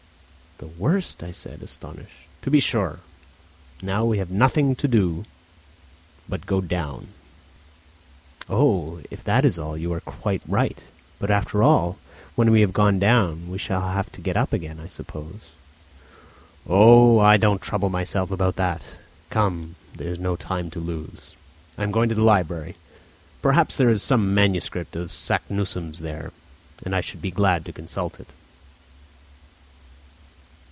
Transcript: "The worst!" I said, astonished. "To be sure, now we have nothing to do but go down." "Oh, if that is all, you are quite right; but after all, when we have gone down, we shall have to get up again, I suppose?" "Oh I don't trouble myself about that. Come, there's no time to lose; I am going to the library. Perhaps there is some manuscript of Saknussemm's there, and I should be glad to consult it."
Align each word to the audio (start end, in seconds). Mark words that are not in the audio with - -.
"The 0.57 0.67
worst!" 0.67 1.23
I 1.23 1.31
said, 1.31 1.63
astonished. 1.63 2.27
"To 2.43 2.51
be 2.51 2.59
sure, 2.59 2.99
now 3.81 4.05
we 4.05 4.19
have 4.19 4.29
nothing 4.29 4.75
to 4.75 4.87
do 4.87 5.25
but 6.29 6.45
go 6.45 6.61
down." 6.61 7.07
"Oh, 8.47 9.01
if 9.09 9.23
that 9.23 9.43
is 9.43 9.57
all, 9.57 9.75
you 9.75 9.91
are 9.91 10.01
quite 10.01 10.43
right; 10.47 10.83
but 11.17 11.31
after 11.31 11.63
all, 11.63 11.97
when 12.35 12.51
we 12.51 12.61
have 12.61 12.73
gone 12.73 12.99
down, 12.99 13.49
we 13.49 13.57
shall 13.57 13.81
have 13.89 14.11
to 14.11 14.21
get 14.21 14.37
up 14.37 14.53
again, 14.53 14.79
I 14.79 14.87
suppose?" 14.87 15.39
"Oh 16.67 17.17
I 17.17 17.37
don't 17.37 17.59
trouble 17.59 17.89
myself 17.89 18.29
about 18.29 18.55
that. 18.57 18.83
Come, 19.31 19.75
there's 19.95 20.19
no 20.19 20.35
time 20.35 20.69
to 20.71 20.79
lose; 20.79 21.35
I 21.75 21.81
am 21.81 21.91
going 21.91 22.09
to 22.09 22.15
the 22.15 22.21
library. 22.21 22.75
Perhaps 23.41 23.77
there 23.77 23.89
is 23.89 24.03
some 24.03 24.35
manuscript 24.35 24.95
of 24.95 25.11
Saknussemm's 25.11 25.99
there, 26.01 26.31
and 26.85 26.95
I 26.95 27.01
should 27.01 27.21
be 27.21 27.31
glad 27.31 27.65
to 27.65 27.73
consult 27.73 28.19
it." 28.19 28.27